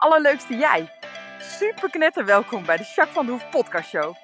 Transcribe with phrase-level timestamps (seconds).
[0.00, 0.90] allerleukste jij.
[1.38, 4.14] Super knetter welkom bij de Jacques van de Hoef podcast show.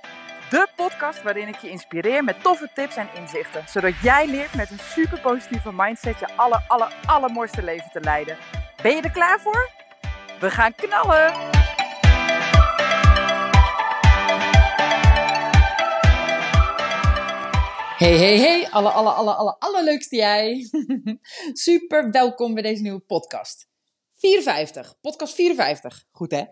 [0.50, 3.64] De podcast waarin ik je inspireer met toffe tips en inzichten.
[3.68, 8.36] Zodat jij leert met een super positieve mindset je aller, aller, allermooiste leven te leiden.
[8.82, 9.70] Ben je er klaar voor?
[10.40, 11.32] We gaan knallen!
[17.96, 20.68] Hey, hey, hey, alle, alle, alle, alle, allerleukste jij.
[21.66, 23.75] Super welkom bij deze nieuwe podcast.
[24.16, 26.04] 54, podcast 54.
[26.10, 26.42] Goed hè?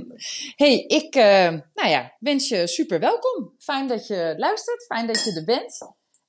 [0.64, 3.54] hey, ik uh, nou ja, wens je super welkom.
[3.58, 5.78] Fijn dat je luistert, fijn dat je er bent.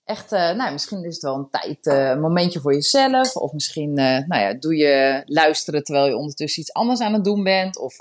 [0.03, 3.35] Echt, uh, nou, misschien is het wel een tijd, een momentje voor jezelf.
[3.35, 7.43] Of misschien nou ja, doe je luisteren terwijl je ondertussen iets anders aan het doen
[7.43, 7.77] bent.
[7.77, 7.95] Of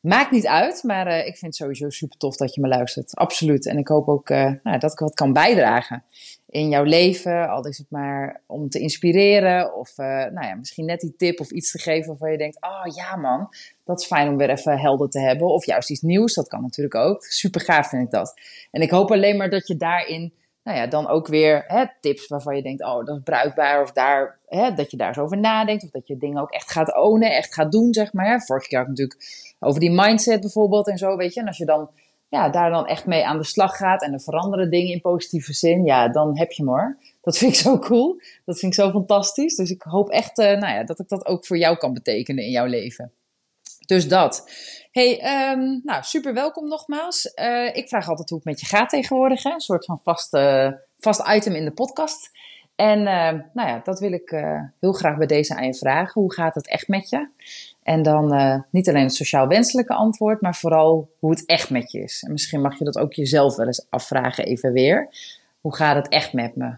[0.00, 3.14] Maakt niet uit, maar ik vind het sowieso super tof dat je me luistert.
[3.14, 3.66] Absoluut.
[3.66, 6.04] En ik hoop ook nou, dat ik wat kan bijdragen
[6.52, 7.48] in jouw leven.
[7.48, 9.74] Al is het maar om te inspireren.
[9.74, 12.62] Of uh, nou ja, misschien net die tip of iets te geven waarvan je denkt:
[12.62, 13.48] oh ja, man,
[13.84, 15.46] dat is fijn om weer even helder te hebben.
[15.46, 17.24] Of juist iets nieuws, dat kan natuurlijk ook.
[17.24, 18.40] Super gaaf vind ik dat.
[18.70, 22.26] En ik hoop alleen maar dat je daarin nou ja, dan ook weer hè, tips
[22.26, 23.82] waarvan je denkt, oh, dat is bruikbaar.
[23.82, 25.84] Of daar, hè, dat je daar zo over nadenkt.
[25.84, 28.42] Of dat je dingen ook echt gaat ownen, echt gaat doen, zeg maar.
[28.42, 31.40] Vorig jaar natuurlijk over die mindset bijvoorbeeld en zo, weet je.
[31.40, 31.90] En als je dan
[32.32, 35.52] ja, daar dan echt mee aan de slag gaat en er veranderen dingen in positieve
[35.52, 36.98] zin, ja, dan heb je maar.
[37.20, 38.20] Dat vind ik zo cool.
[38.44, 39.56] Dat vind ik zo fantastisch.
[39.56, 42.44] Dus ik hoop echt uh, nou ja, dat ik dat ook voor jou kan betekenen
[42.44, 43.12] in jouw leven.
[43.86, 44.50] Dus dat.
[44.90, 45.12] Hey,
[45.52, 47.32] um, nou, super welkom nogmaals.
[47.34, 49.42] Uh, ik vraag altijd hoe het met je gaat tegenwoordig.
[49.42, 49.50] Hè?
[49.50, 52.30] Een soort van vast, uh, vast item in de podcast.
[52.76, 54.30] En uh, nou ja, dat wil ik
[54.80, 56.20] heel graag bij deze aan je vragen.
[56.20, 57.28] Hoe gaat het echt met je?
[57.82, 61.92] En dan uh, niet alleen het sociaal wenselijke antwoord, maar vooral hoe het echt met
[61.92, 62.22] je is.
[62.26, 65.08] En misschien mag je dat ook jezelf wel eens afvragen, even weer.
[65.60, 66.74] Hoe gaat het echt met me?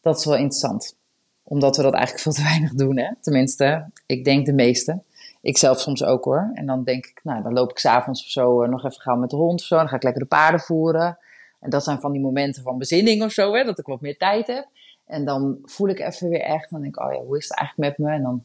[0.00, 0.96] Dat is wel interessant.
[1.42, 3.10] Omdat we dat eigenlijk veel te weinig doen, hè?
[3.20, 5.02] Tenminste, ik denk de meeste.
[5.40, 6.50] Ik zelf soms ook hoor.
[6.54, 9.16] En dan denk ik, nou, dan loop ik s'avonds of zo uh, nog even gauw
[9.16, 9.76] met de hond of zo.
[9.76, 11.18] Dan ga ik lekker de paarden voeren.
[11.60, 13.64] En dat zijn van die momenten van bezinning of zo, hè?
[13.64, 14.68] Dat ik wat meer tijd heb.
[15.06, 17.58] En dan voel ik even weer echt, dan denk ik, oh ja, hoe is het
[17.58, 18.14] eigenlijk met me?
[18.14, 18.44] En dan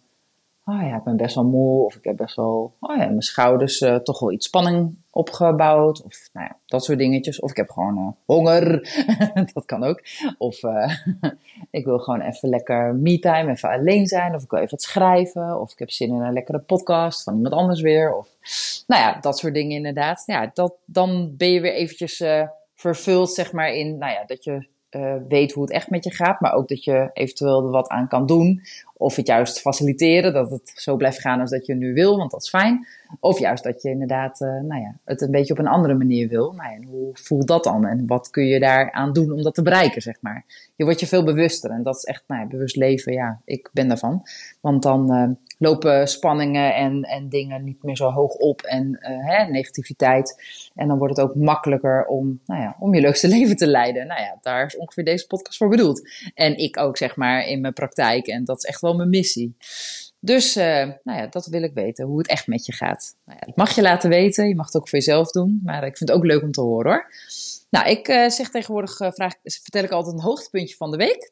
[0.65, 1.85] oh ja, ik ben best wel moe.
[1.85, 6.03] Of ik heb best wel, oh ja, mijn schouders uh, toch wel iets spanning opgebouwd.
[6.03, 7.39] Of nou ja, dat soort dingetjes.
[7.39, 8.89] Of ik heb gewoon uh, honger.
[9.53, 10.01] dat kan ook.
[10.37, 10.95] Of uh,
[11.71, 14.35] ik wil gewoon even lekker me-time, even alleen zijn.
[14.35, 15.59] Of ik wil even wat schrijven.
[15.59, 18.15] Of ik heb zin in een lekkere podcast van iemand anders weer.
[18.15, 18.29] Of
[18.87, 20.23] nou ja, dat soort dingen inderdaad.
[20.25, 22.23] Ja, dat, dan ben je weer eventjes
[22.73, 26.11] vervuld, zeg maar, in, nou ja, dat je uh, weet hoe het echt met je
[26.11, 28.61] gaat, maar ook dat je eventueel er wat aan kan doen.
[28.93, 32.31] Of het juist faciliteren, dat het zo blijft gaan als dat je nu wil, want
[32.31, 32.87] dat is fijn.
[33.19, 36.27] Of juist dat je inderdaad uh, nou ja, het een beetje op een andere manier
[36.27, 36.53] wil.
[36.53, 39.61] Nou ja, hoe voelt dat dan en wat kun je daaraan doen om dat te
[39.61, 40.45] bereiken, zeg maar.
[40.75, 43.69] Je wordt je veel bewuster en dat is echt nou ja, bewust leven, ja, ik
[43.73, 44.23] ben daarvan.
[44.59, 45.29] Want dan uh,
[45.61, 50.43] lopen spanningen en, en dingen niet meer zo hoog op en uh, hè, negativiteit.
[50.75, 54.07] En dan wordt het ook makkelijker om, nou ja, om je leukste leven te leiden.
[54.07, 56.09] Nou ja, daar is ongeveer deze podcast voor bedoeld.
[56.33, 58.27] En ik ook, zeg maar, in mijn praktijk.
[58.27, 59.55] En dat is echt wel mijn missie.
[60.19, 60.63] Dus uh,
[61.03, 63.15] nou ja, dat wil ik weten, hoe het echt met je gaat.
[63.25, 65.59] Nou ja, dat mag je laten weten, je mag het ook voor jezelf doen.
[65.63, 67.11] Maar ik vind het ook leuk om te horen hoor.
[67.69, 71.31] Nou, ik uh, zeg tegenwoordig, vraag, vertel ik altijd een hoogtepuntje van de week.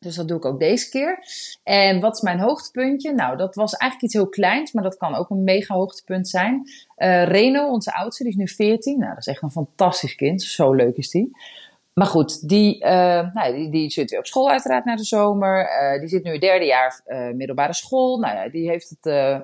[0.00, 1.18] Dus dat doe ik ook deze keer.
[1.62, 3.12] En wat is mijn hoogtepuntje?
[3.12, 6.62] Nou, dat was eigenlijk iets heel kleins, maar dat kan ook een mega hoogtepunt zijn.
[6.96, 8.98] Uh, Reno, onze oudste, die is nu 14.
[8.98, 10.42] Nou, dat is echt een fantastisch kind.
[10.42, 11.30] Zo leuk is die.
[11.92, 15.60] Maar goed, die, uh, nou, die, die zit weer op school uiteraard na de zomer.
[15.60, 17.02] Uh, die zit nu derde jaar
[17.34, 18.18] middelbare school.
[18.18, 19.42] Nou ja, die heeft het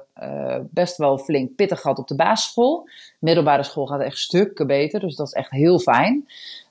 [0.71, 2.89] best wel flink pittig gehad op de basisschool.
[3.19, 6.27] Middelbare school gaat echt stukken beter, dus dat is echt heel fijn.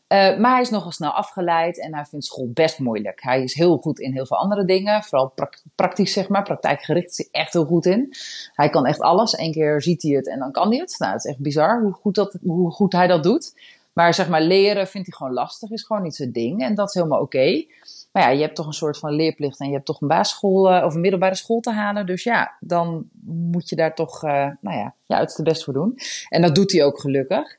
[0.07, 3.23] Uh, maar hij is nogal snel afgeleid en hij vindt school best moeilijk.
[3.23, 5.33] Hij is heel goed in heel veel andere dingen, vooral
[5.75, 8.13] praktisch zeg maar, praktijkgericht is hij echt heel goed in.
[8.53, 9.38] Hij kan echt alles.
[9.38, 10.95] Eén keer ziet hij het en dan kan hij het.
[10.97, 13.53] Nou, het is echt bizar hoe goed, dat, hoe goed hij dat doet.
[13.93, 16.87] Maar zeg maar, leren vindt hij gewoon lastig, is gewoon niet zijn ding en dat
[16.87, 17.66] is helemaal oké.
[18.11, 20.72] Maar ja, je hebt toch een soort van leerplicht en je hebt toch een basisschool
[20.72, 22.05] uh, of een middelbare school te halen.
[22.05, 24.31] Dus ja, dan moet je daar toch, uh,
[24.61, 25.97] nou ja, je uiterste best voor doen.
[26.29, 27.57] En dat doet hij ook gelukkig.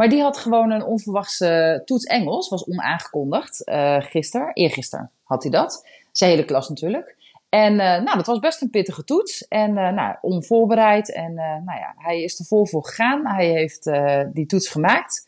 [0.00, 3.68] Maar die had gewoon een onverwachte toets Engels, was onaangekondigd.
[3.68, 5.86] Uh, gisteren, eergisteren had hij dat.
[6.12, 7.16] Zijn hele klas natuurlijk.
[7.48, 9.48] En uh, nou, dat was best een pittige toets.
[9.48, 11.12] En uh, nou, onvoorbereid.
[11.12, 13.26] En nou ja, hij is er vol voor gegaan.
[13.26, 13.90] Hij heeft
[14.32, 15.26] die toets gemaakt.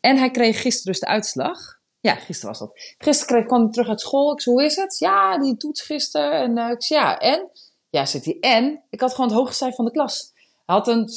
[0.00, 1.78] En hij kreeg gisteren dus de uitslag.
[2.00, 2.94] Ja, gisteren was dat.
[2.98, 4.32] Gisteren kwam hij terug uit school.
[4.32, 4.98] Ik zei, hoe is het?
[4.98, 6.32] Ja, die toets gisteren.
[6.32, 7.50] En ik zei, ja, en?
[7.90, 8.82] Ja, zit hij, en?
[8.90, 10.32] Ik had gewoon het hoogste cijfer van de klas.
[10.66, 11.08] Hij had een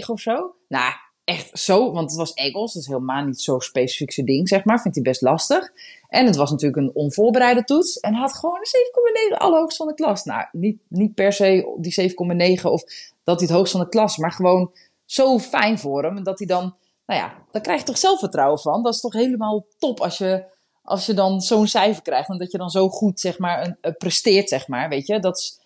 [0.00, 0.54] 7,9 of zo.
[0.68, 0.92] Nou,
[1.30, 4.64] echt zo, want het was Engels, dat is helemaal niet zo specifiek zijn ding, zeg
[4.64, 4.80] maar.
[4.80, 5.72] Vindt hij best lastig.
[6.08, 8.00] En het was natuurlijk een onvoorbereide toets.
[8.00, 10.24] En hij had gewoon een 7,9, allerhoogst van de klas.
[10.24, 12.10] Nou, niet, niet per se die
[12.58, 12.82] 7,9 of
[13.24, 14.72] dat hij het hoogst van de klas, maar gewoon
[15.04, 16.16] zo fijn voor hem.
[16.16, 18.82] En dat hij dan, nou ja, daar krijg je toch zelfvertrouwen van.
[18.82, 20.44] Dat is toch helemaal top als je,
[20.82, 22.28] als je dan zo'n cijfer krijgt.
[22.28, 24.88] En dat je dan zo goed, zeg maar, een, presteert, zeg maar.
[24.88, 25.59] Weet je, dat is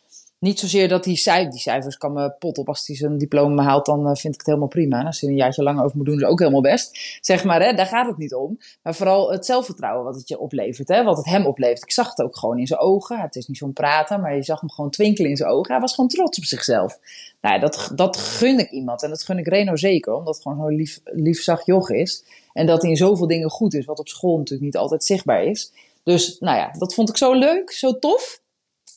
[0.44, 2.68] niet zozeer dat die, cijfers, die cijfers kan me pot op.
[2.68, 5.04] Als hij zijn diploma haalt, dan eh, vind ik het helemaal prima.
[5.04, 7.18] Als hij een jaartje langer over moet doen, is ook helemaal best.
[7.20, 8.58] Zeg maar, hè, daar gaat het niet om.
[8.82, 10.88] Maar vooral het zelfvertrouwen wat het je oplevert.
[10.88, 11.82] Hè, wat het hem oplevert.
[11.82, 13.20] Ik zag het ook gewoon in zijn ogen.
[13.20, 15.72] Het is niet zo'n praten, maar je zag hem gewoon twinkelen in zijn ogen.
[15.72, 16.98] Hij was gewoon trots op zichzelf.
[17.40, 19.02] Nou, dat, dat gun ik iemand.
[19.02, 20.14] En dat gun ik Reno zeker.
[20.14, 22.24] Omdat het gewoon zo'n lief, lief zacht joch is.
[22.52, 23.84] En dat hij in zoveel dingen goed is.
[23.84, 25.72] Wat op school natuurlijk niet altijd zichtbaar is.
[26.02, 28.42] Dus nou ja, dat vond ik zo leuk, zo tof.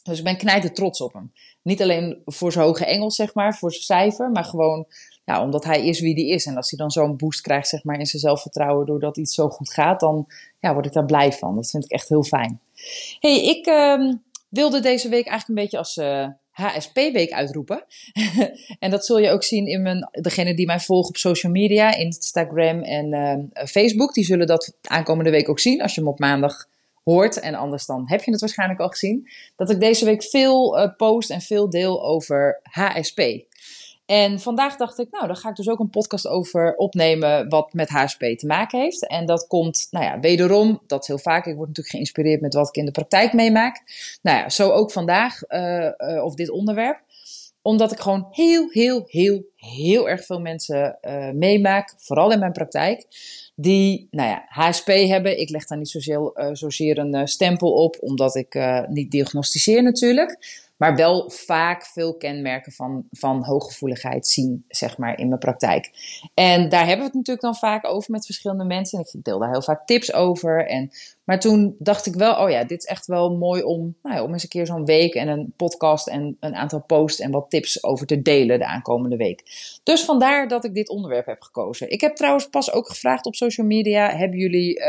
[0.09, 1.31] Dus ik ben knijter trots op hem.
[1.61, 4.87] Niet alleen voor zijn hoge Engels, zeg maar, voor zijn cijfer, maar gewoon
[5.25, 6.45] ja, omdat hij is wie hij is.
[6.45, 9.49] En als hij dan zo'n boost krijgt, zeg maar, in zijn zelfvertrouwen doordat iets zo
[9.49, 10.27] goed gaat, dan
[10.59, 11.55] ja, word ik daar blij van.
[11.55, 12.59] Dat vind ik echt heel fijn.
[13.19, 14.15] hey, ik ehm,
[14.49, 17.85] wilde deze week eigenlijk een beetje als uh, eh, HSP-week uitroepen.
[18.79, 21.95] en dat zul je ook zien in mijn, degene die mij volgen op social media,
[21.95, 24.13] Instagram en uh, Facebook.
[24.13, 26.67] Die zullen dat aankomende week ook zien als je hem op maandag
[27.07, 27.39] hoort.
[27.39, 29.29] En anders dan heb je het waarschijnlijk al gezien.
[29.55, 33.21] Dat ik deze week veel uh, post en veel deel over HSP.
[34.05, 37.73] En vandaag dacht ik, nou, dan ga ik dus ook een podcast over opnemen wat
[37.73, 39.07] met HSP te maken heeft.
[39.07, 41.45] En dat komt, nou ja, wederom, dat is heel vaak.
[41.45, 43.81] Ik word natuurlijk geïnspireerd met wat ik in de praktijk meemaak.
[44.21, 47.05] Nou ja, zo ook vandaag, uh, of dit onderwerp
[47.61, 50.99] omdat ik gewoon heel, heel, heel, heel erg veel mensen
[51.33, 53.05] meemaak, vooral in mijn praktijk,
[53.59, 55.39] die, nou ja, HSP hebben.
[55.39, 60.65] Ik leg daar niet zozeer, zozeer een uh, stempel op, omdat ik niet diagnosticeer natuurlijk
[60.77, 65.91] maar wel vaak veel kenmerken van, van hooggevoeligheid zien, zeg maar, in mijn praktijk.
[66.33, 68.99] En daar hebben we het natuurlijk dan vaak over met verschillende mensen.
[68.99, 70.67] En ik deel daar heel vaak tips over.
[70.67, 70.91] En,
[71.27, 74.23] maar toen dacht ik wel, oh ja, dit is echt wel mooi om, nou ja,
[74.23, 77.49] om eens een keer zo'n week en een podcast en een aantal posts en wat
[77.49, 79.43] tips over te delen de aankomende week.
[79.83, 81.91] Dus vandaar dat ik dit onderwerp heb gekozen.
[81.91, 84.79] Ik heb trouwens pas ook gevraagd op social media, hebben jullie...
[84.79, 84.85] Uh,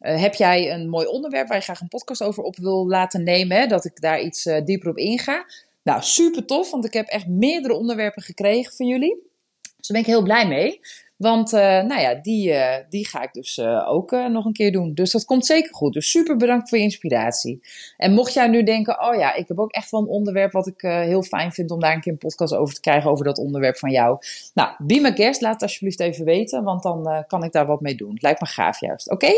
[0.00, 3.22] uh, heb jij een mooi onderwerp waar je graag een podcast over op wil laten
[3.22, 3.68] nemen?
[3.68, 5.46] Dat ik daar iets uh, dieper op inga.
[5.82, 9.22] Nou, super tof, want ik heb echt meerdere onderwerpen gekregen van jullie.
[9.60, 10.80] Dus daar ben ik heel blij mee.
[11.20, 12.54] Want uh, nou ja, die,
[12.88, 14.94] die ga ik dus ook nog een keer doen.
[14.94, 15.92] Dus dat komt zeker goed.
[15.92, 17.60] Dus super bedankt voor je inspiratie.
[17.96, 20.66] En mocht jij nu denken, oh ja, ik heb ook echt wel een onderwerp wat
[20.66, 23.38] ik heel fijn vind om daar een keer een podcast over te krijgen, over dat
[23.38, 24.18] onderwerp van jou.
[24.54, 27.80] Nou, be my guest, laat het alsjeblieft even weten, want dan kan ik daar wat
[27.80, 28.18] mee doen.
[28.20, 29.32] Lijkt me gaaf juist, oké?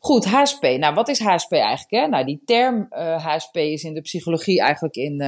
[0.00, 0.62] Goed, HSP.
[0.62, 1.90] Nou, wat is HSP eigenlijk?
[1.90, 2.06] Hè?
[2.06, 2.86] Nou, die term
[3.18, 5.22] HSP eh, is in de psychologie eigenlijk in.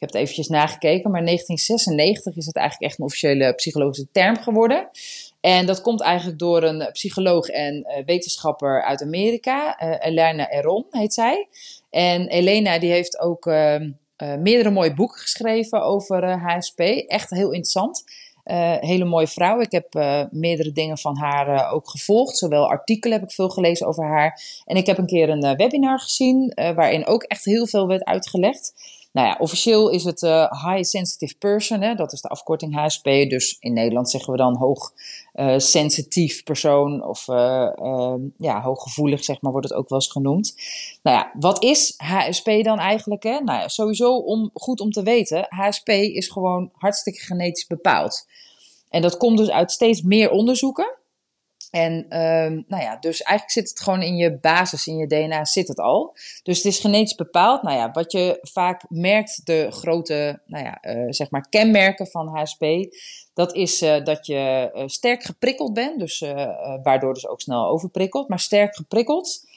[0.00, 4.36] Ik heb het eventjes nagekeken, maar 1996 is het eigenlijk echt een officiële psychologische term
[4.36, 4.88] geworden.
[5.40, 11.14] En dat komt eigenlijk door een psycholoog en uh, wetenschapper uit Amerika, Elena Eron heet
[11.14, 11.48] zij.
[11.90, 16.80] En Elena die heeft ook ehm, meerdere mooie boeken geschreven over HSP.
[17.06, 18.04] Echt heel interessant.
[18.44, 19.60] Uh, hele mooie vrouw.
[19.60, 22.36] Ik heb uh, meerdere dingen van haar uh, ook gevolgd.
[22.36, 24.40] Zowel artikelen heb ik veel gelezen over haar.
[24.64, 28.74] En ik heb een keer een webinar gezien waarin ook echt heel veel werd uitgelegd.
[29.12, 30.20] Nou ja, officieel is het
[30.50, 31.80] High Sensitive Person.
[31.80, 31.94] Hè?
[31.94, 33.04] Dat is de afkorting HSP.
[33.04, 34.92] Dus in Nederland zeggen we dan hoog
[35.56, 37.04] sensitief persoon.
[37.04, 40.54] Of ehm, ja, hooggevoelig, zeg maar, wordt het ook wel eens genoemd.
[41.02, 43.22] Nou ja, wat is HSP dan eigenlijk?
[43.22, 43.40] Hè?
[43.40, 45.46] Nou ja, sowieso om, goed om te weten.
[45.48, 48.26] HSP is gewoon hartstikke genetisch bepaald.
[48.88, 50.98] En dat komt dus uit steeds meer onderzoeken.
[51.70, 55.44] En um, nou ja, dus eigenlijk zit het gewoon in je basis, in je DNA
[55.44, 56.16] zit het al.
[56.42, 57.62] Dus het is genetisch bepaald.
[57.62, 62.28] Nou ja, wat je vaak merkt, de grote, nou ja, uh, zeg maar kenmerken van
[62.28, 62.64] HSP,
[63.40, 66.24] dat is uh, dat je uh, sterk geprikkeld bent, dus
[66.82, 69.48] waardoor dus ook snel overprikkeld, maar sterk geprikkeld.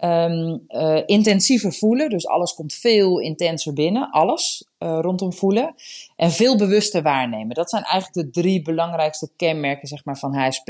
[0.00, 5.74] Uh, intensiever voelen, dus alles komt veel intenser binnen, alles rondom voelen.
[6.16, 7.54] En veel bewuster waarnemen.
[7.54, 10.68] Dat zijn eigenlijk de drie belangrijkste kenmerken zeg maar, van HSP.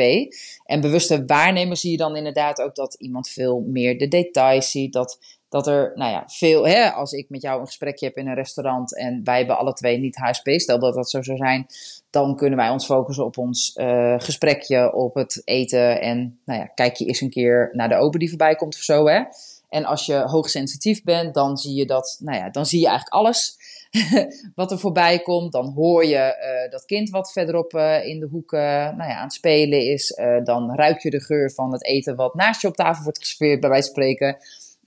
[0.64, 4.92] En bewuster waarnemen zie je dan inderdaad ook dat iemand veel meer de details ziet.
[4.92, 5.18] Dat,
[5.52, 8.34] dat er, nou ja, veel, hè, als ik met jou een gesprekje heb in een
[8.34, 11.66] restaurant en wij hebben alle twee niet HSP, stel dat dat zo zou zijn,
[12.10, 16.00] dan kunnen wij ons focussen op ons uh, gesprekje, op het eten.
[16.00, 18.80] En nou ja, kijk je eens een keer naar de open die voorbij komt of
[18.80, 19.06] zo.
[19.06, 19.22] Hè?
[19.68, 23.14] En als je hoogsensitief bent, dan zie je dat, nou ja, dan zie je eigenlijk
[23.14, 23.56] alles
[24.54, 25.52] wat er voorbij komt.
[25.52, 29.22] Dan hoor je uh, dat kind wat verderop uh, in de hoek nou ja, aan
[29.22, 30.20] het spelen is.
[30.44, 33.60] dan ruik je de geur van het eten wat naast je op tafel wordt geserveerd,
[33.60, 34.36] bij wijze van spreken.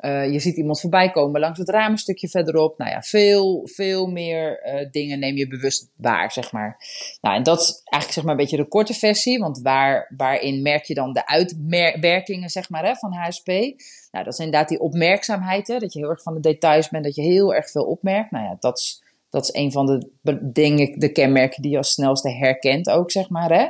[0.05, 2.77] Uh, je ziet iemand voorbij komen langs het raam een stukje verderop.
[2.77, 6.77] Nou ja, veel, veel meer uh, dingen neem je bewust waar, zeg maar.
[7.21, 9.39] Nou, en dat is eigenlijk zeg maar een beetje de korte versie.
[9.39, 13.47] Want waar, waarin merk je dan de uitwerkingen, zeg maar, van HSP?
[13.47, 17.03] Nou, dat is inderdaad die opmerkzaamheid, hè, dat je heel erg van de details bent,
[17.03, 18.31] dat je heel erg veel opmerkt.
[18.31, 21.91] Nou ja, dat is Dat is een van de dingen, de kenmerken die je als
[21.91, 23.51] snelste herkent ook, zeg maar.
[23.51, 23.67] Hè?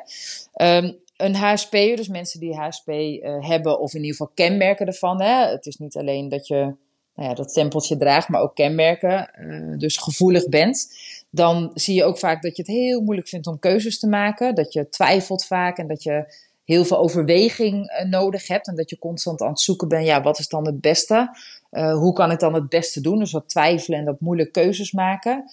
[0.54, 5.22] Ehm, een HSP, dus mensen die HSP uh, hebben, of in ieder geval kenmerken ervan.
[5.22, 5.46] Hè?
[5.46, 6.76] Het is niet alleen dat je
[7.16, 10.88] nou ja, dat stempeltje draagt, maar ook kenmerken, uh, dus gevoelig bent.
[11.30, 14.56] Dan zie je ook vaak dat je het heel moeilijk vindt om keuzes te maken.
[14.56, 18.68] Dat je twijfelt vaak en dat je heel veel overweging uh, nodig hebt.
[18.68, 21.30] En dat je constant aan het zoeken bent, ja, wat is dan het beste?
[21.76, 23.20] Hoe kan ik dan het beste doen?
[23.20, 25.44] Dus wat twijfelen en dat moeilijk keuzes maken.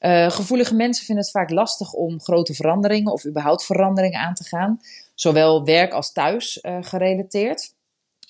[0.00, 4.44] Uh, gevoelige mensen vinden het vaak lastig om grote veranderingen of überhaupt veranderingen aan te
[4.44, 4.80] gaan.
[5.14, 7.74] Zowel werk als thuis gerelateerd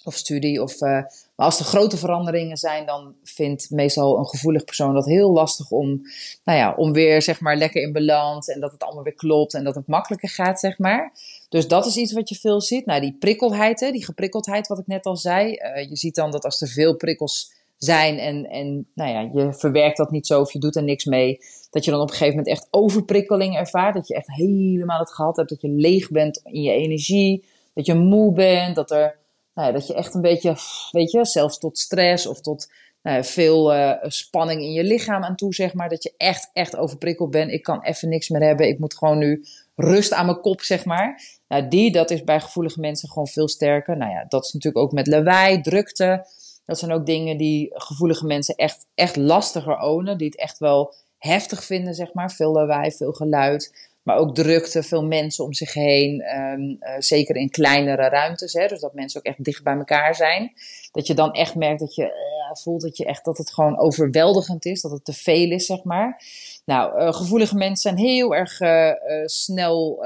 [0.06, 0.62] of studie.
[0.62, 5.06] Of, uh, maar als er grote veranderingen zijn, dan vindt meestal een gevoelig persoon dat
[5.06, 6.02] heel lastig om,
[6.44, 9.54] nou ja, om weer zeg maar lekker in balans en dat het allemaal weer klopt
[9.54, 11.12] en dat het makkelijker gaat, zeg maar.
[11.48, 12.86] Dus dat is iets wat je veel ziet.
[12.86, 15.50] Nou, die prikkelheid, hè, die geprikkeldheid, wat ik net al zei.
[15.88, 19.96] Je ziet dan dat als er veel prikkels zijn en, en nou ja, je verwerkt
[19.96, 21.38] dat niet zo of je doet er niks mee,
[21.70, 23.94] dat je dan op een gegeven moment echt overprikkeling ervaart.
[23.94, 27.86] Dat je echt helemaal het gehad hebt, dat je leeg bent in je energie, dat
[27.86, 29.18] je moe bent, dat er
[29.54, 30.56] nou ja, dat je echt een beetje,
[30.90, 32.68] weet je, zelfs tot stress of tot
[33.02, 35.88] nou ja, veel uh, spanning in je lichaam aan toe, zeg maar.
[35.88, 37.50] Dat je echt, echt overprikkeld bent.
[37.50, 38.68] Ik kan even niks meer hebben.
[38.68, 41.20] Ik moet gewoon nu rust aan mijn kop, zeg maar.
[41.48, 43.96] Nou, die, dat is bij gevoelige mensen gewoon veel sterker.
[43.96, 46.26] Nou ja, dat is natuurlijk ook met lawaai, drukte.
[46.66, 50.18] Dat zijn ook dingen die gevoelige mensen echt, echt lastiger ownen.
[50.18, 52.32] Die het echt wel heftig vinden, zeg maar.
[52.32, 53.90] Veel lawaai, veel geluid.
[54.02, 56.38] Maar ook drukte, veel mensen om zich heen.
[56.38, 58.52] Um, uh, zeker in kleinere ruimtes.
[58.52, 60.52] Hè, dus dat mensen ook echt dicht bij elkaar zijn.
[60.96, 63.78] Dat je dan echt merkt dat je uh, voelt dat, je echt, dat het gewoon
[63.78, 64.80] overweldigend is.
[64.80, 66.22] Dat het te veel is, zeg maar.
[66.64, 68.58] Nou, uh, gevoelige mensen zijn heel erg
[69.24, 69.98] snel,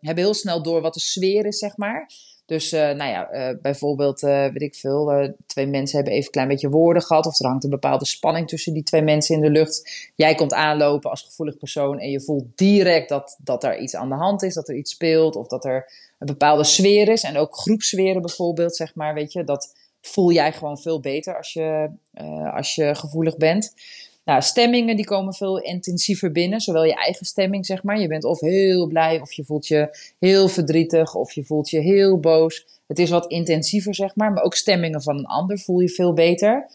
[0.00, 2.10] hebben heel snel door wat de sfeer is, zeg maar.
[2.46, 7.02] Dus nou ja, bijvoorbeeld, weet ik veel, twee mensen hebben even een klein beetje woorden
[7.02, 7.26] gehad.
[7.26, 10.10] Of er hangt een bepaalde spanning tussen die twee mensen in de lucht.
[10.14, 14.08] Jij komt aanlopen als gevoelig persoon en je voelt direct dat, dat er iets aan
[14.08, 15.36] de hand is, dat er iets speelt.
[15.36, 17.22] Of dat er een bepaalde sfeer is.
[17.22, 19.44] En ook groepsferen bijvoorbeeld, zeg maar, weet je.
[19.44, 21.90] Dat voel jij gewoon veel beter als je,
[22.54, 23.74] als je gevoelig bent.
[24.24, 26.60] Nou, stemmingen die komen veel intensiever binnen.
[26.60, 28.00] Zowel je eigen stemming, zeg maar.
[28.00, 31.80] Je bent of heel blij, of je voelt je heel verdrietig, of je voelt je
[31.80, 32.66] heel boos.
[32.86, 34.32] Het is wat intensiever, zeg maar.
[34.32, 36.70] Maar ook stemmingen van een ander voel je veel beter.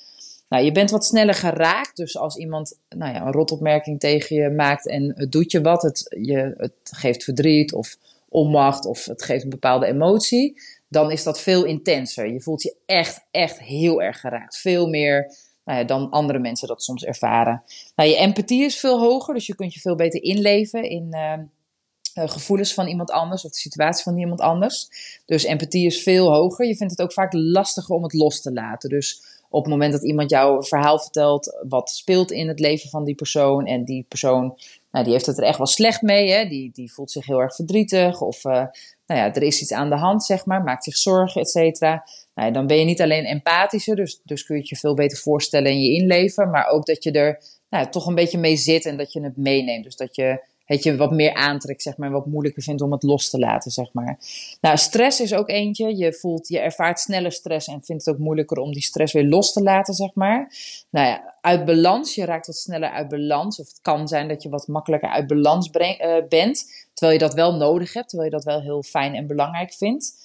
[0.50, 1.98] Nou, je bent wat sneller geraakt.
[1.98, 5.82] Dus als iemand nou ja, een rotopmerking tegen je maakt en het doet je wat,
[5.82, 7.98] het, je, het geeft verdriet of
[8.29, 12.34] onmacht of het geeft een bepaalde emotie, dan is dat veel intenser.
[12.34, 14.58] Je voelt je echt, echt heel erg geraakt.
[14.58, 15.34] Veel meer
[15.65, 17.63] nou ja, dan andere mensen dat soms ervaren.
[17.96, 22.30] Nou, je empathie is veel hoger, dus je kunt je veel beter inleven in uh,
[22.30, 24.88] gevoelens van iemand anders of de situatie van iemand anders.
[25.25, 26.65] Dus empathie is veel hoger.
[26.68, 28.89] Je vindt het ook vaak lastiger om het los te laten.
[28.89, 32.89] Dus op het moment dat iemand jou een verhaal vertelt wat speelt in het leven
[32.89, 34.58] van die persoon en die persoon,
[34.92, 36.46] nou, die heeft het er echt wel slecht mee, hè?
[36.48, 38.65] Die, die voelt zich heel erg verdrietig of uh,
[39.05, 42.03] nou ja, er is iets aan de hand, zeg maar, maakt zich zorgen, et cetera
[42.35, 45.17] nou, dan ben je niet alleen empathischer, dus, dus kun je het je veel beter
[45.17, 48.85] voorstellen en je inleven, maar ook dat je er nou, toch een beetje mee zit
[48.85, 49.83] en dat je het meeneemt.
[49.83, 53.03] Dus dat je het je wat meer aantrekt, zeg maar, wat moeilijker vindt om het
[53.03, 54.19] los te laten, zeg maar.
[54.62, 55.98] Nou, stress is ook eentje.
[55.98, 59.25] Je voelt, je ervaart sneller stress en vindt het ook moeilijker om die stress weer
[59.25, 60.53] los te laten, zeg maar.
[60.89, 63.60] Nou ja, uit balans, je raakt wat sneller uit balans.
[63.60, 67.34] Of het kan zijn dat je wat makkelijker uit balans uh, bent, terwijl je dat
[67.34, 70.24] wel nodig hebt, terwijl je dat wel heel fijn en belangrijk vindt.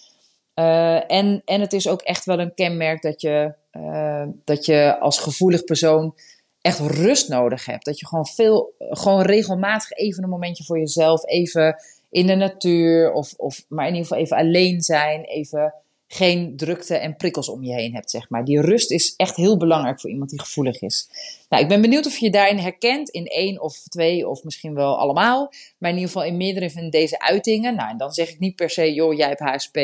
[0.55, 4.99] Uh, en, en het is ook echt wel een kenmerk dat je, uh, dat je
[4.99, 6.15] als gevoelig persoon
[6.61, 7.85] echt rust nodig hebt.
[7.85, 11.77] Dat je gewoon veel, gewoon regelmatig even een momentje voor jezelf, even
[12.11, 15.75] in de natuur, of, of maar in ieder geval even alleen zijn, even
[16.13, 18.45] geen drukte en prikkels om je heen hebt, zeg maar.
[18.45, 21.09] Die rust is echt heel belangrijk voor iemand die gevoelig is.
[21.49, 24.99] Nou, ik ben benieuwd of je daarin herkent, in één of twee, of misschien wel
[24.99, 25.53] allemaal.
[25.79, 27.75] Maar in ieder geval in meerdere van deze uitingen.
[27.75, 29.77] Nou, en dan zeg ik niet per se, joh, jij hebt HSP,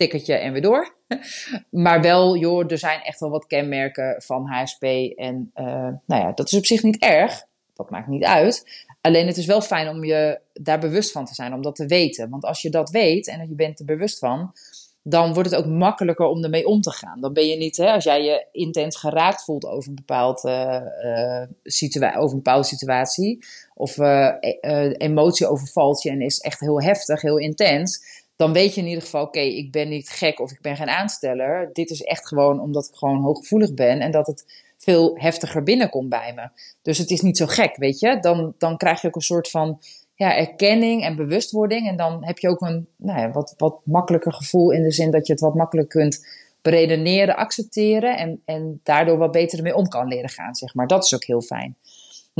[0.00, 0.94] tikkertje en weer door.
[1.86, 4.82] maar wel, joh, er zijn echt wel wat kenmerken van HSP.
[5.16, 5.64] En uh,
[6.06, 7.44] nou ja, dat is op zich niet erg.
[7.74, 8.86] Dat maakt niet uit.
[9.00, 11.86] Alleen het is wel fijn om je daar bewust van te zijn, om dat te
[11.86, 12.30] weten.
[12.30, 14.52] Want als je dat weet en je bent er bewust van,
[15.02, 17.20] dan wordt het ook makkelijker om ermee om te gaan.
[17.20, 20.82] Dan ben je niet, hè, als jij je intens geraakt voelt over een, bepaald, uh,
[22.16, 24.34] over een bepaalde situatie, of uh,
[24.96, 28.04] emotie overvalt je en is echt heel heftig, heel intens,
[28.40, 30.88] dan weet je in ieder geval, oké, ik ben niet gek of ik ben geen
[30.88, 31.70] aansteller.
[31.72, 34.44] Dit is echt gewoon omdat ik gewoon hooggevoelig ben en dat het
[34.78, 36.48] veel heftiger binnenkomt bij me.
[36.82, 38.20] Dus het is niet zo gek, weet je.
[38.20, 39.78] Dan, dan krijg je ook een soort van
[40.14, 41.88] ja, erkenning en bewustwording.
[41.88, 45.10] En dan heb je ook een nou ja, wat, wat makkelijker gevoel in de zin
[45.10, 46.26] dat je het wat makkelijker kunt
[46.62, 50.86] beredeneren, accepteren en, en daardoor wat beter ermee om kan leren gaan, zeg maar.
[50.86, 51.76] Dat is ook heel fijn.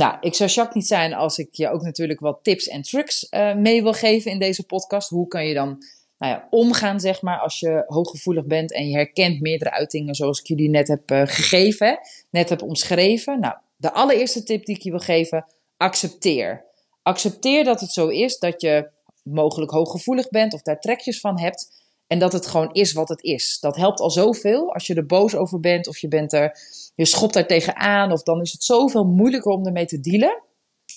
[0.01, 3.27] Nou, ik zou Jacques niet zijn als ik je ook natuurlijk wat tips en tricks
[3.31, 5.09] uh, mee wil geven in deze podcast.
[5.09, 5.77] Hoe kan je dan
[6.17, 10.39] nou ja, omgaan, zeg maar, als je hooggevoelig bent en je herkent meerdere uitingen zoals
[10.39, 13.39] ik jullie net heb uh, gegeven, net heb omschreven.
[13.39, 15.45] Nou, de allereerste tip die ik je wil geven,
[15.77, 16.65] accepteer.
[17.01, 18.89] Accepteer dat het zo is dat je
[19.23, 21.80] mogelijk hooggevoelig bent of daar trekjes van hebt.
[22.11, 23.57] En dat het gewoon is wat het is.
[23.59, 24.73] Dat helpt al zoveel.
[24.73, 26.57] Als je er boos over bent of je bent er,
[26.95, 28.11] je schopt daar tegenaan.
[28.11, 30.41] Of dan is het zoveel moeilijker om ermee te dealen.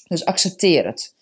[0.09, 1.15] Dus accepteer het.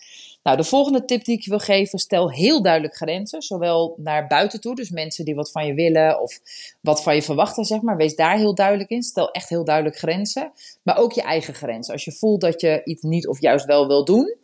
[0.43, 3.43] Nou, de volgende tip die ik je wil geven, stel heel duidelijk grenzen.
[3.43, 6.41] Zowel naar buiten toe, dus mensen die wat van je willen of
[6.81, 7.97] wat van je verwachten, zeg maar.
[7.97, 9.03] Wees daar heel duidelijk in.
[9.03, 10.53] Stel echt heel duidelijk grenzen.
[10.83, 11.93] Maar ook je eigen grenzen.
[11.93, 14.37] Als je voelt dat je iets niet of juist wel wil doen,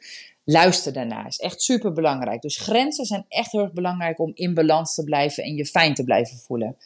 [0.50, 1.26] luister daarna.
[1.26, 2.42] Is echt super belangrijk.
[2.42, 5.94] Dus grenzen zijn echt heel erg belangrijk om in balans te blijven en je fijn
[5.94, 6.76] te blijven voelen.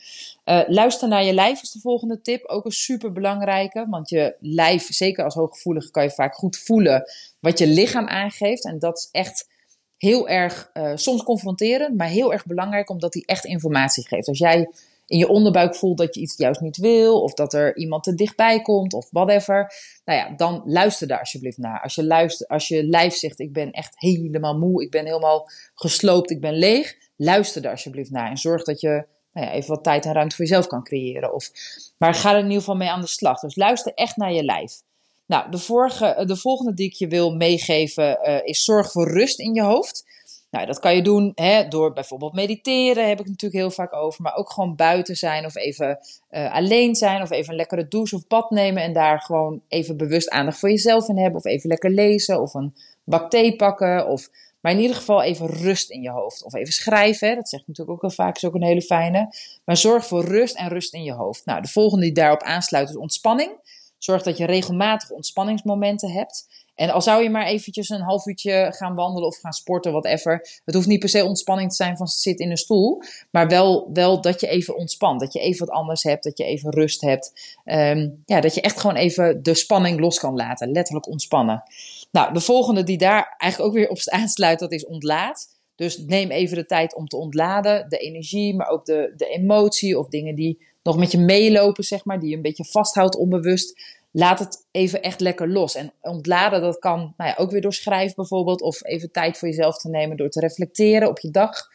[0.44, 2.46] Uh, luister naar je lijf is de volgende tip.
[2.46, 3.86] Ook een super belangrijke.
[3.90, 7.04] Want je lijf, zeker als hooggevoelig, kan je vaak goed voelen
[7.40, 8.64] wat je lichaam aangeeft.
[8.64, 9.48] En dat is echt
[9.96, 14.28] heel erg, uh, soms confronterend, maar heel erg belangrijk omdat hij echt informatie geeft.
[14.28, 14.70] Als jij
[15.12, 18.14] in je onderbuik voelt dat je iets juist niet wil, of dat er iemand te
[18.14, 21.80] dichtbij komt, of whatever, nou ja, dan luister daar alsjeblieft naar.
[21.82, 25.48] Als je, luister, als je lijf zegt: Ik ben echt helemaal moe, ik ben helemaal
[25.74, 28.30] gesloopt, ik ben leeg, luister daar alsjeblieft naar.
[28.30, 31.34] En zorg dat je nou ja, even wat tijd en ruimte voor jezelf kan creëren.
[31.34, 31.50] Of,
[31.98, 33.40] maar ga er in ieder geval mee aan de slag.
[33.40, 34.82] Dus luister echt naar je lijf.
[35.26, 39.38] Nou, de, vorige, de volgende die ik je wil meegeven uh, is zorg voor rust
[39.38, 40.11] in je hoofd.
[40.52, 44.22] Nou, dat kan je doen hè, door bijvoorbeeld mediteren, heb ik natuurlijk heel vaak over.
[44.22, 45.98] Maar ook gewoon buiten zijn of even
[46.30, 48.82] uh, alleen zijn of even een lekkere douche of bad nemen.
[48.82, 51.38] En daar gewoon even bewust aandacht voor jezelf in hebben.
[51.38, 54.06] Of even lekker lezen of een bak thee pakken.
[54.06, 54.28] Of,
[54.60, 56.44] maar in ieder geval even rust in je hoofd.
[56.44, 59.34] Of even schrijven, dat zegt natuurlijk ook wel vaak, is ook een hele fijne.
[59.64, 61.44] Maar zorg voor rust en rust in je hoofd.
[61.44, 63.50] Nou, de volgende die daarop aansluit is ontspanning.
[63.98, 66.61] Zorg dat je regelmatig ontspanningsmomenten hebt.
[66.74, 70.60] En al zou je maar eventjes een half uurtje gaan wandelen of gaan sporten, whatever.
[70.64, 73.02] Het hoeft niet per se ontspanning te zijn van zit in een stoel.
[73.30, 75.20] Maar wel, wel dat je even ontspant.
[75.20, 76.24] Dat je even wat anders hebt.
[76.24, 77.58] Dat je even rust hebt.
[77.64, 80.70] Um, ja, dat je echt gewoon even de spanning los kan laten.
[80.70, 81.62] Letterlijk ontspannen.
[82.10, 85.48] Nou, de volgende die daar eigenlijk ook weer op aansluit, dat is ontlaat.
[85.76, 87.88] Dus neem even de tijd om te ontladen.
[87.88, 92.04] De energie, maar ook de, de emotie of dingen die nog met je meelopen, zeg
[92.04, 92.20] maar.
[92.20, 95.74] Die je een beetje vasthoudt onbewust laat het even echt lekker los.
[95.74, 98.62] En ontladen, dat kan nou ja, ook weer door schrijven bijvoorbeeld.
[98.62, 101.68] Of even tijd voor jezelf te nemen door te reflecteren op je dag.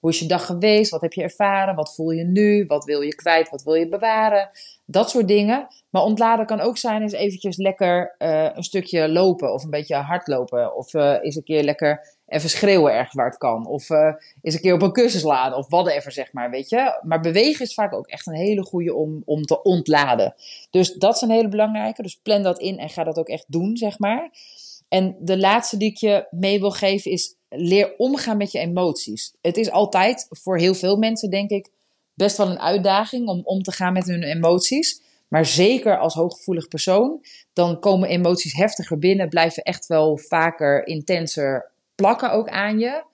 [0.00, 0.90] Hoe is je dag geweest?
[0.90, 1.74] Wat heb je ervaren?
[1.74, 2.66] Wat voel je nu?
[2.66, 3.50] Wat wil je kwijt?
[3.50, 4.50] Wat wil je bewaren?
[4.86, 5.66] Dat soort dingen.
[5.90, 9.94] Maar ontladen kan ook zijn eens eventjes lekker uh, een stukje lopen of een beetje
[9.94, 10.76] hardlopen.
[10.76, 13.66] Of uh, eens een keer lekker even schreeuwen ergens waar het kan.
[13.66, 17.00] Of uh, eens een keer op een kussen slaan of whatever, zeg maar, weet je.
[17.02, 20.34] Maar bewegen is vaak ook echt een hele goede om, om te ontladen.
[20.70, 22.02] Dus dat is een hele belangrijke.
[22.02, 24.30] Dus plan dat in en ga dat ook echt doen, zeg maar.
[24.88, 29.34] En de laatste die ik je mee wil geven is leer omgaan met je emoties.
[29.40, 31.70] Het is altijd voor heel veel mensen, denk ik,
[32.14, 35.02] best wel een uitdaging om om te gaan met hun emoties.
[35.28, 41.72] Maar zeker als hooggevoelig persoon, dan komen emoties heftiger binnen, blijven echt wel vaker intenser
[41.94, 43.04] plakken ook aan je.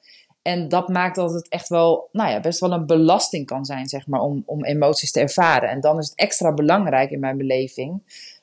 [0.43, 3.87] En dat maakt dat het echt wel, nou ja, best wel een belasting kan zijn,
[3.87, 5.69] zeg maar, om, om emoties te ervaren.
[5.69, 8.03] En dan is het extra belangrijk in mijn beleving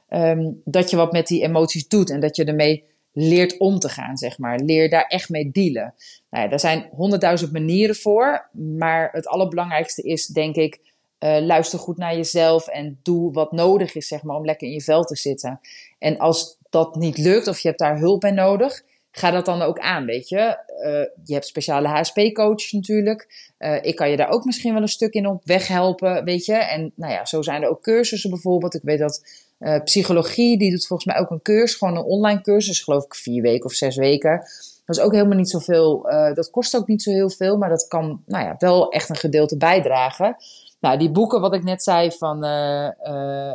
[0.10, 3.89] um, dat je wat met die emoties doet en dat je ermee leert om te
[3.89, 4.60] gaan, zeg maar.
[4.60, 5.93] Leer daar echt mee dealen.
[6.30, 10.80] Nou ja, daar zijn honderdduizend manieren voor, maar het allerbelangrijkste is, denk ik,
[11.19, 14.73] uh, luister goed naar jezelf en doe wat nodig is, zeg maar, om lekker in
[14.73, 15.60] je vel te zitten.
[16.00, 19.62] En als dat niet lukt of je hebt daar hulp bij nodig, ga dat dan
[19.62, 20.38] ook aan, weet je.
[20.38, 23.52] Uh, je hebt speciale HSP-coaches natuurlijk.
[23.60, 26.46] Uh, ik kan je daar ook misschien wel een stuk in op weg helpen, weet
[26.46, 26.54] je.
[26.54, 28.74] En nou ja, zo zijn er ook cursussen bijvoorbeeld.
[28.74, 29.26] Ik weet dat
[29.60, 33.15] uh, psychologie, die doet volgens mij ook een cursus, gewoon een online cursus, geloof ik
[33.15, 34.38] vier weken of zes weken.
[34.86, 36.02] Dat is ook helemaal niet zoveel,
[36.34, 39.15] dat kost ook niet zo heel veel, maar dat kan nou ja, wel echt een
[39.15, 40.36] gedeelte bijdragen.
[40.80, 42.43] Nou, die boeken wat ik net zei van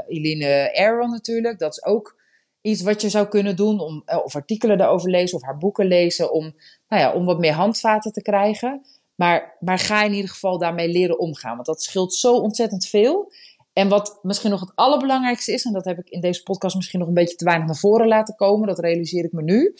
[0.08, 2.16] Eline Aaron natuurlijk, dat is ook
[2.62, 5.86] iets wat je zou kunnen doen, om, eh, of artikelen daarover lezen of haar boeken
[5.86, 6.54] lezen, om,
[6.88, 8.86] nou ja, om wat meer handvaten te krijgen.
[9.14, 13.32] Maar, maar ga in ieder geval daarmee leren omgaan, want dat scheelt zo ontzettend veel.
[13.72, 16.98] En wat misschien nog het allerbelangrijkste is, en dat heb ik in deze podcast misschien
[16.98, 19.74] nog een beetje te weinig naar voren laten komen, dat realiseer ik me nu.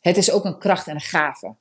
[0.00, 1.56] Het is ook een kracht en een gave.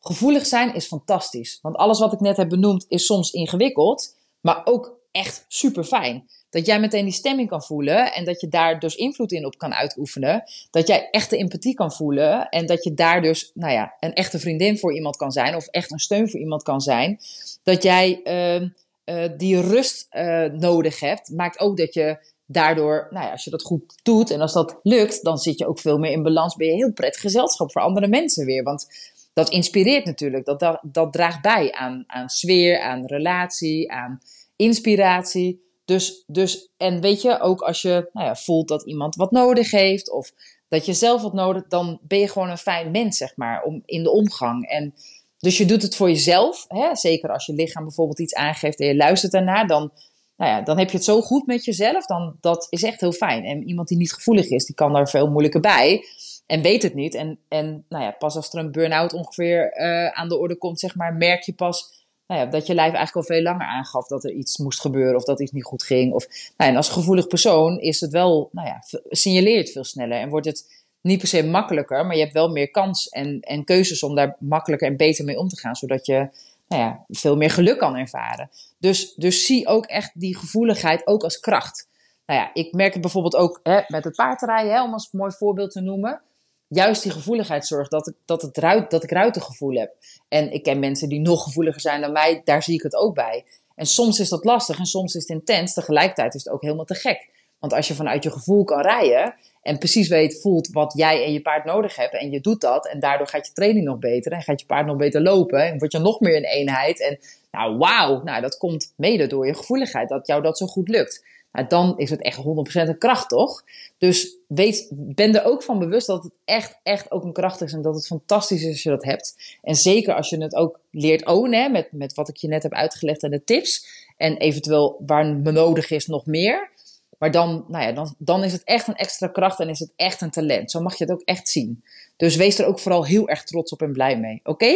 [0.00, 4.60] Gevoelig zijn is fantastisch, want alles wat ik net heb benoemd is soms ingewikkeld, maar
[4.64, 6.28] ook echt super fijn.
[6.50, 9.58] Dat jij meteen die stemming kan voelen en dat je daar dus invloed in op
[9.58, 10.42] kan uitoefenen.
[10.70, 14.38] Dat jij echte empathie kan voelen en dat je daar dus, nou ja, een echte
[14.38, 17.20] vriendin voor iemand kan zijn of echt een steun voor iemand kan zijn.
[17.62, 18.68] Dat jij uh,
[19.04, 23.50] uh, die rust uh, nodig hebt, maakt ook dat je daardoor, nou ja, als je
[23.50, 26.56] dat goed doet en als dat lukt, dan zit je ook veel meer in balans.
[26.56, 28.62] Ben je heel prettig gezelschap voor andere mensen weer.
[28.62, 28.86] Want
[29.32, 30.44] dat inspireert natuurlijk.
[30.44, 34.20] Dat, dat, dat draagt bij aan, aan sfeer, aan relatie, aan
[34.56, 35.66] inspiratie.
[35.88, 39.70] Dus, dus, en weet je, ook als je nou ja, voelt dat iemand wat nodig
[39.70, 40.32] heeft of
[40.68, 43.82] dat je zelf wat nodig, dan ben je gewoon een fijn mens, zeg maar, om,
[43.84, 44.66] in de omgang.
[44.66, 44.94] En
[45.38, 46.96] dus je doet het voor jezelf, hè?
[46.96, 49.92] zeker als je lichaam bijvoorbeeld iets aangeeft en je luistert daarnaar, dan,
[50.36, 53.12] nou ja, dan heb je het zo goed met jezelf, dan dat is echt heel
[53.12, 53.44] fijn.
[53.44, 56.04] En iemand die niet gevoelig is, die kan daar veel moeilijker bij
[56.46, 57.14] en weet het niet.
[57.14, 60.80] En, en nou ja, pas als er een burn-out ongeveer uh, aan de orde komt,
[60.80, 61.97] zeg maar, merk je pas
[62.28, 65.16] nou ja, dat je lijf eigenlijk al veel langer aangaf dat er iets moest gebeuren
[65.16, 66.12] of dat iets niet goed ging.
[66.12, 70.28] Of, nou, en als gevoelig persoon is het wel, nou ja, signaleert veel sneller en
[70.28, 74.02] wordt het niet per se makkelijker, maar je hebt wel meer kans en, en keuzes
[74.02, 76.28] om daar makkelijker en beter mee om te gaan, zodat je
[76.68, 78.50] nou ja, veel meer geluk kan ervaren.
[78.78, 81.88] Dus, dus zie ook echt die gevoeligheid ook als kracht.
[82.26, 85.70] Nou ja, ik merk het bijvoorbeeld ook hè, met het paardrijden, om als mooi voorbeeld
[85.70, 86.22] te noemen
[86.68, 89.94] juist die gevoeligheid zorgt dat ik, dat, het ruit, dat ik ruitengevoel heb.
[90.28, 93.14] En ik ken mensen die nog gevoeliger zijn dan mij, daar zie ik het ook
[93.14, 93.44] bij.
[93.74, 95.74] En soms is dat lastig en soms is het intens.
[95.74, 97.28] Tegelijkertijd is het ook helemaal te gek.
[97.58, 101.32] Want als je vanuit je gevoel kan rijden en precies weet, voelt wat jij en
[101.32, 104.32] je paard nodig hebben en je doet dat en daardoor gaat je training nog beter
[104.32, 107.00] en gaat je paard nog beter lopen en word je nog meer een eenheid.
[107.00, 107.18] En
[107.50, 111.24] nou, wauw, nou, dat komt mede door je gevoeligheid, dat jou dat zo goed lukt.
[111.52, 112.40] Nou, dan is het echt 100%
[112.88, 113.64] een kracht, toch?
[113.98, 117.72] Dus weet, ben er ook van bewust dat het echt, echt ook een kracht is
[117.72, 119.56] en dat het fantastisch is als je dat hebt.
[119.62, 122.72] En zeker als je het ook leert ownen, met, met wat ik je net heb
[122.72, 123.86] uitgelegd en de tips.
[124.16, 126.70] En eventueel waar me nodig is nog meer.
[127.18, 129.92] Maar dan, nou ja, dan, dan is het echt een extra kracht en is het
[129.96, 130.70] echt een talent.
[130.70, 131.82] Zo mag je het ook echt zien.
[132.16, 134.40] Dus wees er ook vooral heel erg trots op en blij mee.
[134.44, 134.74] Oké?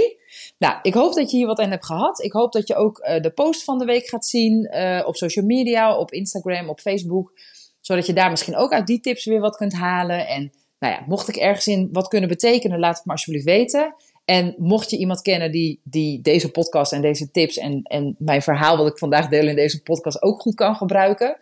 [0.59, 2.23] Nou, ik hoop dat je hier wat aan hebt gehad.
[2.23, 5.17] Ik hoop dat je ook uh, de post van de week gaat zien uh, op
[5.17, 7.33] social media, op Instagram, op Facebook.
[7.81, 10.27] Zodat je daar misschien ook uit die tips weer wat kunt halen.
[10.27, 13.95] En nou ja, mocht ik ergens in wat kunnen betekenen, laat het me alsjeblieft weten.
[14.33, 18.43] En mocht je iemand kennen die, die deze podcast en deze tips en, en mijn
[18.43, 21.37] verhaal wat ik vandaag deel in deze podcast ook goed kan gebruiken,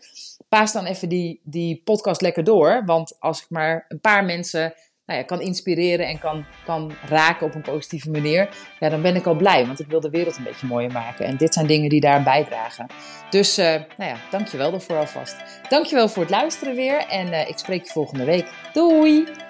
[0.49, 2.83] paas dan even die, die podcast lekker door.
[2.87, 4.75] Want als ik maar een paar mensen
[5.07, 6.19] nou ja, kan inspireren en
[6.65, 8.49] kan, raken op een positieve manier,
[8.81, 9.67] ja, dan ben ik al blij.
[9.67, 11.27] Want ik wil de wereld een beetje mooier maken.
[11.27, 12.87] En dit zijn dingen die daar bijdragen.
[13.31, 15.37] Dus uh, nou ja, dankjewel daarvoor alvast.
[15.69, 17.07] Dankjewel voor het luisteren weer.
[17.09, 18.47] En uh, ik spreek je volgende week.
[18.73, 19.50] Doei!